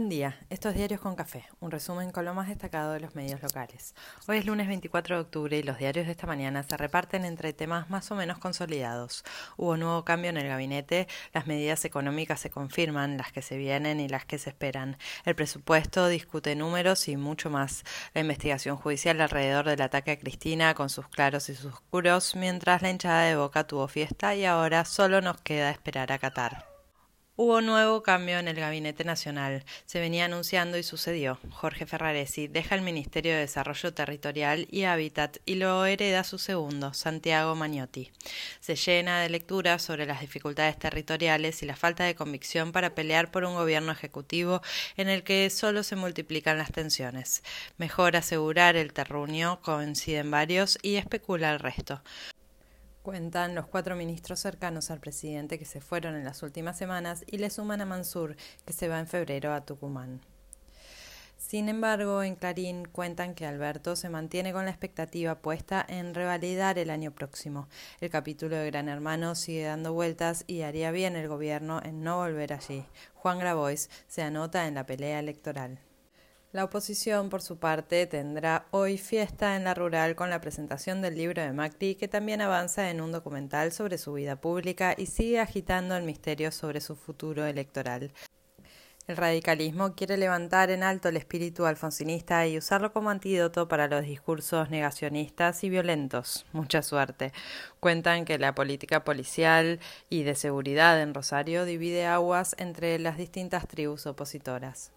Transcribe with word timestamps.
Buen 0.00 0.08
día, 0.08 0.38
estos 0.48 0.72
diarios 0.72 0.98
con 0.98 1.14
café, 1.14 1.44
un 1.60 1.70
resumen 1.70 2.10
con 2.10 2.24
lo 2.24 2.32
más 2.32 2.48
destacado 2.48 2.94
de 2.94 3.00
los 3.00 3.14
medios 3.14 3.42
locales. 3.42 3.94
Hoy 4.26 4.38
es 4.38 4.46
lunes 4.46 4.66
24 4.66 5.16
de 5.16 5.20
octubre 5.20 5.58
y 5.58 5.62
los 5.62 5.76
diarios 5.76 6.06
de 6.06 6.12
esta 6.12 6.26
mañana 6.26 6.62
se 6.62 6.74
reparten 6.78 7.26
entre 7.26 7.52
temas 7.52 7.90
más 7.90 8.10
o 8.10 8.14
menos 8.14 8.38
consolidados. 8.38 9.24
Hubo 9.58 9.76
nuevo 9.76 10.02
cambio 10.06 10.30
en 10.30 10.38
el 10.38 10.48
gabinete, 10.48 11.06
las 11.34 11.46
medidas 11.46 11.84
económicas 11.84 12.40
se 12.40 12.48
confirman, 12.48 13.18
las 13.18 13.30
que 13.30 13.42
se 13.42 13.58
vienen 13.58 14.00
y 14.00 14.08
las 14.08 14.24
que 14.24 14.38
se 14.38 14.48
esperan. 14.48 14.96
El 15.26 15.34
presupuesto 15.34 16.08
discute 16.08 16.56
números 16.56 17.06
y 17.06 17.18
mucho 17.18 17.50
más. 17.50 17.84
La 18.14 18.22
investigación 18.22 18.78
judicial 18.78 19.20
alrededor 19.20 19.66
del 19.66 19.82
ataque 19.82 20.12
a 20.12 20.18
Cristina 20.18 20.72
con 20.72 20.88
sus 20.88 21.08
claros 21.08 21.50
y 21.50 21.54
sus 21.54 21.74
oscuros, 21.74 22.36
mientras 22.36 22.80
la 22.80 22.88
hinchada 22.88 23.24
de 23.24 23.36
Boca 23.36 23.66
tuvo 23.66 23.86
fiesta 23.86 24.34
y 24.34 24.46
ahora 24.46 24.86
solo 24.86 25.20
nos 25.20 25.38
queda 25.42 25.70
esperar 25.70 26.10
a 26.10 26.18
Qatar. 26.18 26.69
Hubo 27.42 27.62
nuevo 27.62 28.02
cambio 28.02 28.38
en 28.38 28.48
el 28.48 28.56
Gabinete 28.56 29.02
Nacional. 29.02 29.64
Se 29.86 29.98
venía 29.98 30.26
anunciando 30.26 30.76
y 30.76 30.82
sucedió. 30.82 31.38
Jorge 31.48 31.86
Ferraresi 31.86 32.48
deja 32.48 32.74
el 32.74 32.82
Ministerio 32.82 33.32
de 33.32 33.38
Desarrollo 33.38 33.94
Territorial 33.94 34.68
y 34.70 34.82
Hábitat 34.82 35.38
y 35.46 35.54
lo 35.54 35.86
hereda 35.86 36.22
su 36.22 36.36
segundo, 36.36 36.92
Santiago 36.92 37.54
Magnotti. 37.54 38.12
Se 38.60 38.76
llena 38.76 39.22
de 39.22 39.30
lecturas 39.30 39.80
sobre 39.80 40.04
las 40.04 40.20
dificultades 40.20 40.78
territoriales 40.78 41.62
y 41.62 41.64
la 41.64 41.76
falta 41.76 42.04
de 42.04 42.14
convicción 42.14 42.72
para 42.72 42.94
pelear 42.94 43.30
por 43.30 43.44
un 43.44 43.54
gobierno 43.54 43.90
ejecutivo 43.90 44.60
en 44.98 45.08
el 45.08 45.22
que 45.22 45.48
solo 45.48 45.82
se 45.82 45.96
multiplican 45.96 46.58
las 46.58 46.72
tensiones. 46.72 47.42
Mejor 47.78 48.16
asegurar 48.16 48.76
el 48.76 48.92
terruño, 48.92 49.62
coinciden 49.62 50.30
varios, 50.30 50.78
y 50.82 50.96
especula 50.96 51.52
el 51.52 51.58
resto. 51.58 52.02
Cuentan 53.10 53.56
los 53.56 53.66
cuatro 53.66 53.96
ministros 53.96 54.38
cercanos 54.38 54.92
al 54.92 55.00
presidente 55.00 55.58
que 55.58 55.64
se 55.64 55.80
fueron 55.80 56.14
en 56.14 56.22
las 56.22 56.44
últimas 56.44 56.78
semanas 56.78 57.24
y 57.26 57.38
le 57.38 57.50
suman 57.50 57.80
a 57.80 57.84
Mansur, 57.84 58.36
que 58.64 58.72
se 58.72 58.86
va 58.86 59.00
en 59.00 59.08
febrero 59.08 59.52
a 59.52 59.64
Tucumán. 59.64 60.20
Sin 61.36 61.68
embargo, 61.68 62.22
en 62.22 62.36
Clarín 62.36 62.84
cuentan 62.84 63.34
que 63.34 63.46
Alberto 63.46 63.96
se 63.96 64.10
mantiene 64.10 64.52
con 64.52 64.64
la 64.64 64.70
expectativa 64.70 65.34
puesta 65.42 65.84
en 65.88 66.14
revalidar 66.14 66.78
el 66.78 66.88
año 66.88 67.10
próximo. 67.10 67.66
El 68.00 68.10
capítulo 68.10 68.54
de 68.54 68.66
Gran 68.66 68.88
Hermano 68.88 69.34
sigue 69.34 69.64
dando 69.64 69.92
vueltas 69.92 70.44
y 70.46 70.62
haría 70.62 70.92
bien 70.92 71.16
el 71.16 71.26
gobierno 71.26 71.80
en 71.82 72.04
no 72.04 72.18
volver 72.18 72.52
allí. 72.52 72.84
Juan 73.14 73.40
Grabois 73.40 73.90
se 74.06 74.22
anota 74.22 74.68
en 74.68 74.76
la 74.76 74.86
pelea 74.86 75.18
electoral. 75.18 75.80
La 76.52 76.64
oposición, 76.64 77.28
por 77.28 77.42
su 77.42 77.58
parte, 77.58 78.08
tendrá 78.08 78.66
hoy 78.72 78.98
fiesta 78.98 79.54
en 79.54 79.62
la 79.62 79.72
rural 79.72 80.16
con 80.16 80.30
la 80.30 80.40
presentación 80.40 81.00
del 81.00 81.14
libro 81.14 81.40
de 81.40 81.52
Macri, 81.52 81.94
que 81.94 82.08
también 82.08 82.40
avanza 82.40 82.90
en 82.90 83.00
un 83.00 83.12
documental 83.12 83.70
sobre 83.70 83.98
su 83.98 84.14
vida 84.14 84.34
pública 84.34 84.96
y 84.98 85.06
sigue 85.06 85.38
agitando 85.38 85.96
el 85.96 86.02
misterio 86.02 86.50
sobre 86.50 86.80
su 86.80 86.96
futuro 86.96 87.46
electoral. 87.46 88.12
El 89.06 89.16
radicalismo 89.16 89.94
quiere 89.94 90.16
levantar 90.16 90.72
en 90.72 90.82
alto 90.82 91.08
el 91.08 91.16
espíritu 91.18 91.66
alfonsinista 91.66 92.44
y 92.48 92.58
usarlo 92.58 92.92
como 92.92 93.10
antídoto 93.10 93.68
para 93.68 93.86
los 93.86 94.04
discursos 94.04 94.70
negacionistas 94.70 95.62
y 95.62 95.70
violentos. 95.70 96.46
Mucha 96.52 96.82
suerte. 96.82 97.32
Cuentan 97.78 98.24
que 98.24 98.40
la 98.40 98.56
política 98.56 99.04
policial 99.04 99.78
y 100.08 100.24
de 100.24 100.34
seguridad 100.34 101.00
en 101.00 101.14
Rosario 101.14 101.64
divide 101.64 102.06
aguas 102.06 102.56
entre 102.58 102.98
las 102.98 103.16
distintas 103.16 103.68
tribus 103.68 104.06
opositoras. 104.06 104.90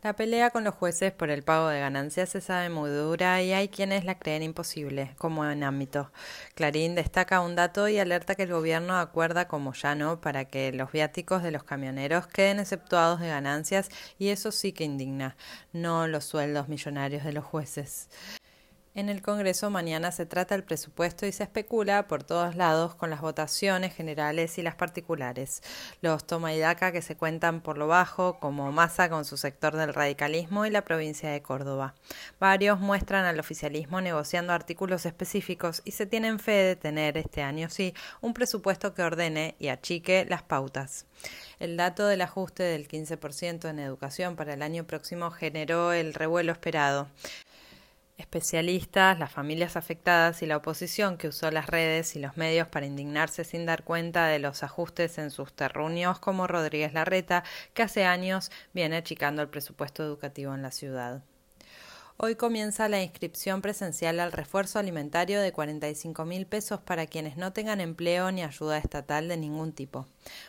La 0.00 0.14
pelea 0.14 0.50
con 0.50 0.62
los 0.62 0.76
jueces 0.76 1.10
por 1.10 1.28
el 1.28 1.42
pago 1.42 1.66
de 1.68 1.80
ganancias 1.80 2.28
se 2.28 2.40
sabe 2.40 2.68
muy 2.68 2.88
dura 2.88 3.42
y 3.42 3.52
hay 3.52 3.68
quienes 3.68 4.04
la 4.04 4.16
creen 4.16 4.44
imposible, 4.44 5.12
como 5.18 5.44
en 5.44 5.64
ámbito. 5.64 6.12
Clarín 6.54 6.94
destaca 6.94 7.40
un 7.40 7.56
dato 7.56 7.88
y 7.88 7.98
alerta 7.98 8.36
que 8.36 8.44
el 8.44 8.52
gobierno 8.52 8.96
acuerda 8.96 9.48
como 9.48 9.72
llano 9.72 10.20
para 10.20 10.44
que 10.44 10.70
los 10.70 10.92
viáticos 10.92 11.42
de 11.42 11.50
los 11.50 11.64
camioneros 11.64 12.28
queden 12.28 12.60
exceptuados 12.60 13.18
de 13.18 13.26
ganancias 13.26 13.88
y 14.20 14.28
eso 14.28 14.52
sí 14.52 14.72
que 14.72 14.84
indigna, 14.84 15.36
no 15.72 16.06
los 16.06 16.24
sueldos 16.24 16.68
millonarios 16.68 17.24
de 17.24 17.32
los 17.32 17.44
jueces. 17.44 18.08
En 18.98 19.08
el 19.08 19.22
Congreso 19.22 19.70
mañana 19.70 20.10
se 20.10 20.26
trata 20.26 20.56
el 20.56 20.64
presupuesto 20.64 21.24
y 21.24 21.30
se 21.30 21.44
especula 21.44 22.08
por 22.08 22.24
todos 22.24 22.56
lados 22.56 22.96
con 22.96 23.10
las 23.10 23.20
votaciones 23.20 23.94
generales 23.94 24.58
y 24.58 24.62
las 24.62 24.74
particulares. 24.74 25.62
Los 26.00 26.26
toma 26.26 26.52
y 26.52 26.58
daca 26.58 26.90
que 26.90 27.00
se 27.00 27.16
cuentan 27.16 27.60
por 27.60 27.78
lo 27.78 27.86
bajo, 27.86 28.40
como 28.40 28.72
Massa 28.72 29.08
con 29.08 29.24
su 29.24 29.36
sector 29.36 29.76
del 29.76 29.94
radicalismo 29.94 30.66
y 30.66 30.70
la 30.70 30.82
provincia 30.82 31.30
de 31.30 31.42
Córdoba. 31.42 31.94
Varios 32.40 32.80
muestran 32.80 33.24
al 33.24 33.38
oficialismo 33.38 34.00
negociando 34.00 34.52
artículos 34.52 35.06
específicos 35.06 35.80
y 35.84 35.92
se 35.92 36.06
tienen 36.06 36.40
fe 36.40 36.50
de 36.50 36.74
tener 36.74 37.18
este 37.18 37.42
año 37.42 37.70
sí 37.70 37.94
un 38.20 38.34
presupuesto 38.34 38.94
que 38.94 39.04
ordene 39.04 39.54
y 39.60 39.68
achique 39.68 40.26
las 40.28 40.42
pautas. 40.42 41.06
El 41.60 41.76
dato 41.76 42.08
del 42.08 42.22
ajuste 42.22 42.64
del 42.64 42.88
15% 42.88 43.68
en 43.70 43.78
educación 43.78 44.34
para 44.34 44.54
el 44.54 44.62
año 44.62 44.82
próximo 44.88 45.30
generó 45.30 45.92
el 45.92 46.14
revuelo 46.14 46.50
esperado 46.50 47.06
especialistas, 48.18 49.18
las 49.18 49.32
familias 49.32 49.76
afectadas 49.76 50.42
y 50.42 50.46
la 50.46 50.58
oposición 50.58 51.16
que 51.16 51.28
usó 51.28 51.50
las 51.50 51.68
redes 51.68 52.14
y 52.16 52.18
los 52.18 52.36
medios 52.36 52.68
para 52.68 52.86
indignarse 52.86 53.44
sin 53.44 53.64
dar 53.64 53.84
cuenta 53.84 54.26
de 54.26 54.40
los 54.40 54.62
ajustes 54.62 55.16
en 55.18 55.30
sus 55.30 55.52
terruños, 55.52 56.18
como 56.18 56.46
Rodríguez 56.46 56.92
Larreta, 56.92 57.44
que 57.72 57.84
hace 57.84 58.04
años 58.04 58.50
viene 58.74 58.96
achicando 58.96 59.40
el 59.40 59.48
presupuesto 59.48 60.02
educativo 60.02 60.54
en 60.54 60.62
la 60.62 60.72
ciudad. 60.72 61.22
Hoy 62.20 62.34
comienza 62.34 62.88
la 62.88 63.00
inscripción 63.00 63.62
presencial 63.62 64.18
al 64.18 64.32
refuerzo 64.32 64.80
alimentario 64.80 65.40
de 65.40 65.52
45 65.52 66.24
mil 66.24 66.46
pesos 66.46 66.80
para 66.80 67.06
quienes 67.06 67.36
no 67.36 67.52
tengan 67.52 67.80
empleo 67.80 68.32
ni 68.32 68.42
ayuda 68.42 68.76
estatal 68.76 69.28
de 69.28 69.36
ningún 69.36 69.72
tipo. 69.72 70.08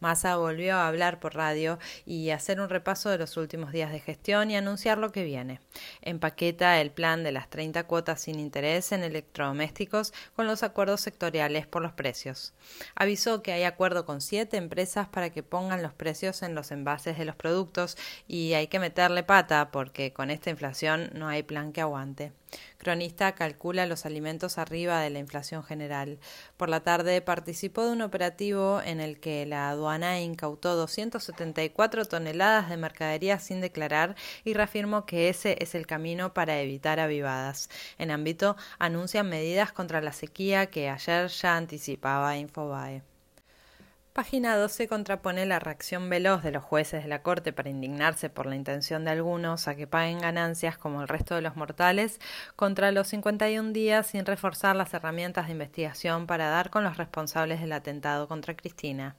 Massa 0.00 0.36
volvió 0.36 0.76
a 0.76 0.88
hablar 0.88 1.20
por 1.20 1.34
radio 1.34 1.78
y 2.06 2.30
hacer 2.30 2.60
un 2.60 2.68
repaso 2.68 3.10
de 3.10 3.18
los 3.18 3.36
últimos 3.36 3.72
días 3.72 3.92
de 3.92 4.00
gestión 4.00 4.50
y 4.50 4.56
anunciar 4.56 4.98
lo 4.98 5.12
que 5.12 5.24
viene. 5.24 5.60
Empaqueta 6.02 6.80
el 6.80 6.90
plan 6.90 7.22
de 7.24 7.32
las 7.32 7.48
30 7.50 7.84
cuotas 7.84 8.20
sin 8.20 8.40
interés 8.40 8.92
en 8.92 9.02
electrodomésticos 9.02 10.12
con 10.36 10.46
los 10.46 10.62
acuerdos 10.62 11.00
sectoriales 11.00 11.66
por 11.66 11.82
los 11.82 11.92
precios. 11.92 12.54
Avisó 12.94 13.42
que 13.42 13.52
hay 13.52 13.64
acuerdo 13.64 14.06
con 14.06 14.20
siete 14.20 14.56
empresas 14.56 15.08
para 15.08 15.30
que 15.30 15.42
pongan 15.42 15.82
los 15.82 15.92
precios 15.92 16.42
en 16.42 16.54
los 16.54 16.70
envases 16.70 17.18
de 17.18 17.24
los 17.24 17.36
productos 17.36 17.96
y 18.26 18.54
hay 18.54 18.68
que 18.68 18.78
meterle 18.78 19.22
pata 19.22 19.70
porque 19.70 20.12
con 20.12 20.30
esta 20.30 20.50
inflación 20.50 21.10
no 21.14 21.28
hay 21.28 21.42
plan 21.42 21.72
que 21.72 21.80
aguante. 21.80 22.32
Cronista 22.78 23.34
calcula 23.34 23.86
los 23.86 24.06
alimentos 24.06 24.58
arriba 24.58 25.00
de 25.00 25.10
la 25.10 25.18
inflación 25.18 25.62
general. 25.62 26.18
Por 26.56 26.68
la 26.68 26.80
tarde 26.80 27.20
participó 27.20 27.84
de 27.84 27.92
un 27.92 28.02
operativo 28.02 28.80
en 28.84 29.00
el 29.00 29.20
que 29.20 29.46
la 29.46 29.68
aduana 29.70 30.20
incautó 30.20 30.76
274 30.76 32.06
toneladas 32.06 32.70
de 32.70 32.76
mercadería 32.76 33.38
sin 33.38 33.60
declarar 33.60 34.16
y 34.44 34.54
reafirmó 34.54 35.06
que 35.06 35.28
ese 35.28 35.56
es 35.60 35.74
el 35.74 35.86
camino 35.86 36.32
para 36.34 36.60
evitar 36.60 37.00
avivadas. 37.00 37.68
En 37.98 38.10
ámbito 38.10 38.56
anuncian 38.78 39.28
medidas 39.28 39.72
contra 39.72 40.00
la 40.00 40.12
sequía 40.12 40.66
que 40.66 40.88
ayer 40.88 41.28
ya 41.28 41.56
anticipaba 41.56 42.36
Infobae. 42.36 43.09
Página 44.12 44.56
12 44.56 44.88
contrapone 44.88 45.46
la 45.46 45.60
reacción 45.60 46.10
veloz 46.10 46.42
de 46.42 46.50
los 46.50 46.64
jueces 46.64 47.04
de 47.04 47.08
la 47.08 47.22
Corte 47.22 47.52
para 47.52 47.70
indignarse 47.70 48.28
por 48.28 48.46
la 48.46 48.56
intención 48.56 49.04
de 49.04 49.12
algunos 49.12 49.68
a 49.68 49.76
que 49.76 49.86
paguen 49.86 50.18
ganancias 50.18 50.76
como 50.76 51.00
el 51.00 51.06
resto 51.06 51.36
de 51.36 51.42
los 51.42 51.54
mortales 51.54 52.18
contra 52.56 52.90
los 52.90 53.06
51 53.06 53.70
días 53.72 54.08
sin 54.08 54.26
reforzar 54.26 54.74
las 54.74 54.92
herramientas 54.94 55.46
de 55.46 55.52
investigación 55.52 56.26
para 56.26 56.48
dar 56.48 56.70
con 56.70 56.82
los 56.82 56.96
responsables 56.96 57.60
del 57.60 57.72
atentado 57.72 58.26
contra 58.26 58.56
Cristina. 58.56 59.14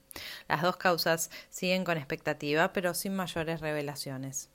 Las 0.49 0.61
dos 0.61 0.75
causas 0.75 1.31
siguen 1.49 1.85
con 1.85 1.97
expectativa 1.97 2.73
pero 2.73 2.93
sin 2.93 3.15
mayores 3.15 3.61
revelaciones. 3.61 4.49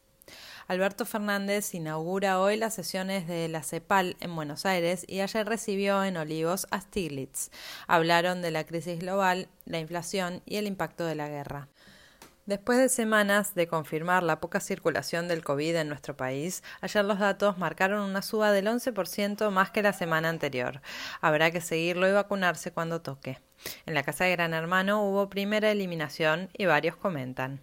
Alberto 0.69 1.05
Fernández 1.05 1.75
inaugura 1.75 2.41
hoy 2.41 2.57
las 2.57 2.75
sesiones 2.75 3.29
de 3.29 3.47
la 3.47 3.63
CEPAL 3.63 4.17
en 4.19 4.35
Buenos 4.35 4.67
Aires 4.67 5.05
y 5.07 5.21
ayer 5.21 5.47
recibió 5.47 6.03
en 6.03 6.17
Olivos 6.17 6.67
a 6.73 6.81
Stiglitz. 6.81 7.51
Hablaron 7.87 8.43
de 8.43 8.51
la 8.51 8.65
crisis 8.65 8.99
global, 8.99 9.49
la 9.65 9.79
inflación 9.79 10.43
y 10.45 10.57
el 10.57 10.67
impacto 10.67 11.05
de 11.05 11.15
la 11.15 11.29
guerra. 11.29 11.69
Después 12.47 12.79
de 12.79 12.89
semanas 12.89 13.55
de 13.55 13.69
confirmar 13.69 14.25
la 14.25 14.41
poca 14.41 14.59
circulación 14.59 15.29
del 15.29 15.45
COVID 15.45 15.77
en 15.77 15.89
nuestro 15.89 16.17
país, 16.17 16.65
ayer 16.81 17.05
los 17.05 17.21
datos 17.21 17.59
marcaron 17.59 18.01
una 18.01 18.23
suba 18.23 18.51
del 18.51 18.67
11% 18.67 19.51
más 19.51 19.71
que 19.71 19.83
la 19.83 19.93
semana 19.93 20.29
anterior. 20.31 20.81
Habrá 21.21 21.53
que 21.53 21.61
seguirlo 21.61 22.09
y 22.09 22.13
vacunarse 22.13 22.73
cuando 22.73 23.03
toque. 23.03 23.39
En 23.85 23.95
la 23.95 24.03
casa 24.03 24.25
de 24.25 24.33
Gran 24.33 24.53
Hermano 24.53 25.03
hubo 25.05 25.29
primera 25.29 25.71
eliminación 25.71 26.49
y 26.57 26.67
varios 26.67 26.97
comentan. 26.97 27.61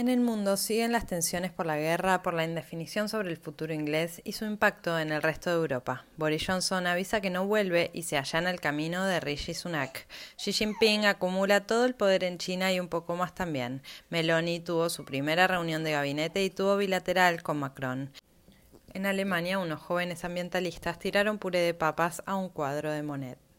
En 0.00 0.08
el 0.08 0.20
mundo 0.20 0.56
siguen 0.56 0.92
las 0.92 1.06
tensiones 1.06 1.52
por 1.52 1.66
la 1.66 1.76
guerra, 1.76 2.22
por 2.22 2.32
la 2.32 2.44
indefinición 2.44 3.10
sobre 3.10 3.28
el 3.28 3.36
futuro 3.36 3.74
inglés 3.74 4.22
y 4.24 4.32
su 4.32 4.46
impacto 4.46 4.98
en 4.98 5.12
el 5.12 5.20
resto 5.20 5.50
de 5.50 5.56
Europa. 5.56 6.06
Boris 6.16 6.46
Johnson 6.46 6.86
avisa 6.86 7.20
que 7.20 7.28
no 7.28 7.46
vuelve 7.46 7.90
y 7.92 8.04
se 8.04 8.16
allana 8.16 8.48
el 8.48 8.62
camino 8.62 9.04
de 9.04 9.20
Rishi 9.20 9.52
Sunak. 9.52 10.06
Xi 10.38 10.54
Jinping 10.54 11.04
acumula 11.04 11.66
todo 11.66 11.84
el 11.84 11.94
poder 11.94 12.24
en 12.24 12.38
China 12.38 12.72
y 12.72 12.80
un 12.80 12.88
poco 12.88 13.14
más 13.14 13.34
también. 13.34 13.82
Meloni 14.08 14.60
tuvo 14.60 14.88
su 14.88 15.04
primera 15.04 15.46
reunión 15.46 15.84
de 15.84 15.92
gabinete 15.92 16.42
y 16.44 16.48
tuvo 16.48 16.78
bilateral 16.78 17.42
con 17.42 17.58
Macron. 17.58 18.10
En 18.94 19.04
Alemania, 19.04 19.58
unos 19.58 19.82
jóvenes 19.82 20.24
ambientalistas 20.24 20.98
tiraron 20.98 21.36
puré 21.36 21.58
de 21.58 21.74
papas 21.74 22.22
a 22.24 22.36
un 22.36 22.48
cuadro 22.48 22.90
de 22.90 23.02
Monet. 23.02 23.49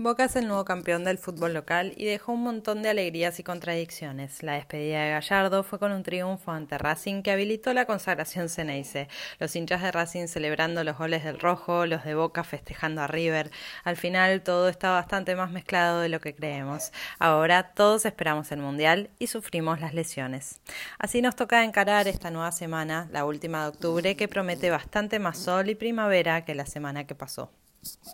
Boca 0.00 0.26
es 0.26 0.36
el 0.36 0.46
nuevo 0.46 0.64
campeón 0.64 1.02
del 1.02 1.18
fútbol 1.18 1.54
local 1.54 1.92
y 1.96 2.04
dejó 2.04 2.30
un 2.30 2.44
montón 2.44 2.82
de 2.82 2.88
alegrías 2.88 3.40
y 3.40 3.42
contradicciones. 3.42 4.44
La 4.44 4.52
despedida 4.52 5.02
de 5.02 5.10
Gallardo 5.10 5.64
fue 5.64 5.80
con 5.80 5.90
un 5.90 6.04
triunfo 6.04 6.52
ante 6.52 6.78
Racing 6.78 7.22
que 7.22 7.32
habilitó 7.32 7.74
la 7.74 7.84
consagración 7.84 8.48
Ceneice. 8.48 9.08
Los 9.40 9.56
hinchas 9.56 9.82
de 9.82 9.90
Racing 9.90 10.28
celebrando 10.28 10.84
los 10.84 10.96
goles 10.96 11.24
del 11.24 11.40
rojo, 11.40 11.84
los 11.84 12.04
de 12.04 12.14
Boca 12.14 12.44
festejando 12.44 13.02
a 13.02 13.08
River. 13.08 13.50
Al 13.82 13.96
final 13.96 14.42
todo 14.42 14.68
está 14.68 14.90
bastante 14.92 15.34
más 15.34 15.50
mezclado 15.50 15.98
de 15.98 16.08
lo 16.08 16.20
que 16.20 16.32
creemos. 16.32 16.92
Ahora 17.18 17.72
todos 17.74 18.06
esperamos 18.06 18.52
el 18.52 18.60
Mundial 18.60 19.10
y 19.18 19.26
sufrimos 19.26 19.80
las 19.80 19.94
lesiones. 19.94 20.60
Así 21.00 21.22
nos 21.22 21.34
toca 21.34 21.64
encarar 21.64 22.06
esta 22.06 22.30
nueva 22.30 22.52
semana, 22.52 23.08
la 23.10 23.24
última 23.24 23.62
de 23.62 23.70
octubre, 23.70 24.14
que 24.14 24.28
promete 24.28 24.70
bastante 24.70 25.18
más 25.18 25.38
sol 25.38 25.68
y 25.70 25.74
primavera 25.74 26.44
que 26.44 26.54
la 26.54 26.66
semana 26.66 27.04
que 27.04 27.16
pasó. 27.16 27.50